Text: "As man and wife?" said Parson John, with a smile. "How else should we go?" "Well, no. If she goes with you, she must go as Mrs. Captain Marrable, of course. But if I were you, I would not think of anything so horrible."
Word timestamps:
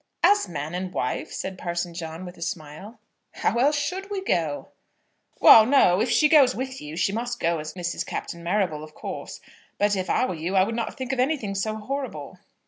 "As 0.23 0.49
man 0.49 0.73
and 0.73 0.91
wife?" 0.91 1.31
said 1.31 1.59
Parson 1.59 1.93
John, 1.93 2.25
with 2.25 2.35
a 2.35 2.41
smile. 2.41 2.99
"How 3.33 3.59
else 3.59 3.77
should 3.77 4.09
we 4.09 4.23
go?" 4.23 4.69
"Well, 5.39 5.63
no. 5.63 6.01
If 6.01 6.09
she 6.09 6.27
goes 6.27 6.55
with 6.55 6.81
you, 6.81 6.97
she 6.97 7.11
must 7.11 7.39
go 7.39 7.59
as 7.59 7.75
Mrs. 7.75 8.03
Captain 8.03 8.41
Marrable, 8.41 8.83
of 8.83 8.95
course. 8.95 9.41
But 9.77 9.95
if 9.95 10.09
I 10.09 10.25
were 10.25 10.33
you, 10.33 10.55
I 10.55 10.63
would 10.63 10.73
not 10.73 10.97
think 10.97 11.13
of 11.13 11.19
anything 11.19 11.53
so 11.53 11.75
horrible." 11.75 12.39